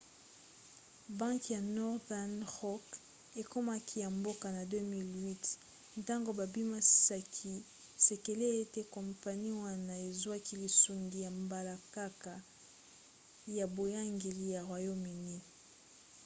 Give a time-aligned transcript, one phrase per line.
[1.19, 2.85] banke ya northern rock
[3.41, 7.53] ekomaki ya mboka na 2008 ntango babimisaki
[8.05, 12.33] sekele ete kompani wana ezwaki lisungi ya mbalakaka
[13.57, 15.37] ya boyangeli ya royaume-uni